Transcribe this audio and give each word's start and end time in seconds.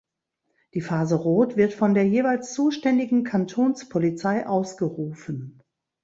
Die 0.73 0.81
Phase 0.81 1.13
Rot 1.13 1.57
wird 1.57 1.73
von 1.75 1.93
der 1.93 2.07
jeweils 2.07 2.55
zuständigen 2.55 3.23
Kantonspolizei 3.23 4.47
ausgerufen. 4.47 5.61